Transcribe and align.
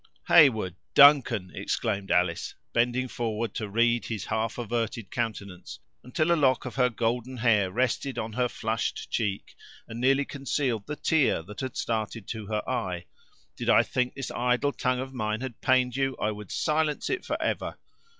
"Heyward! 0.29 0.73
Duncan!" 0.95 1.51
exclaimed 1.53 2.09
Alice, 2.09 2.55
bending 2.73 3.07
forward 3.07 3.53
to 3.53 3.69
read 3.69 4.05
his 4.05 4.25
half 4.25 4.57
averted 4.57 5.11
countenance, 5.11 5.77
until 6.03 6.31
a 6.31 6.33
lock 6.35 6.65
of 6.65 6.73
her 6.73 6.89
golden 6.89 7.37
hair 7.37 7.69
rested 7.69 8.17
on 8.17 8.33
her 8.33 8.49
flushed 8.49 9.11
cheek, 9.11 9.55
and 9.87 10.01
nearly 10.01 10.25
concealed 10.25 10.87
the 10.87 10.95
tear 10.95 11.43
that 11.43 11.59
had 11.59 11.77
started 11.77 12.27
to 12.29 12.47
her 12.47 12.67
eye; 12.67 13.05
"did 13.55 13.69
I 13.69 13.83
think 13.83 14.15
this 14.15 14.31
idle 14.31 14.71
tongue 14.71 14.99
of 14.99 15.13
mine 15.13 15.41
had 15.41 15.61
pained 15.61 15.95
you, 15.95 16.17
I 16.19 16.31
would 16.31 16.51
silence 16.51 17.07
it 17.07 17.23
forever. 17.23 17.77